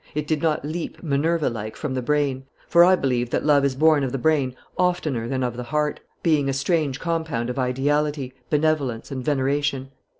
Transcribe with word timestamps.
It 0.15 0.25
did 0.25 0.41
not 0.41 0.65
leap, 0.65 1.03
Minerva 1.03 1.47
like, 1.47 1.75
from 1.75 1.93
the 1.93 2.01
brain; 2.01 2.45
for 2.67 2.83
I 2.83 2.95
believe 2.95 3.29
that 3.29 3.45
love 3.45 3.63
is 3.63 3.75
born 3.75 4.03
of 4.03 4.11
the 4.11 4.17
brain 4.17 4.55
oftener 4.75 5.27
than 5.27 5.43
of 5.43 5.55
the 5.55 5.61
heart, 5.61 5.99
being 6.23 6.49
a 6.49 6.53
strange 6.53 6.99
compound 6.99 7.51
of 7.51 7.59
ideality, 7.59 8.33
benevolence, 8.49 9.11
and 9.11 9.23
veneration. 9.23 9.91